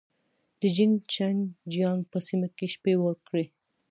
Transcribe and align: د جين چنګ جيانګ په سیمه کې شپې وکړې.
د 0.59 0.61
جين 0.75 0.91
چنګ 1.13 1.39
جيانګ 1.71 2.01
په 2.11 2.17
سیمه 2.27 2.47
کې 2.57 2.67
شپې 2.73 2.93
وکړې. 2.99 3.45